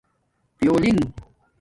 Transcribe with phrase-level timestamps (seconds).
[0.57, 0.99] پھّݸ لنݣ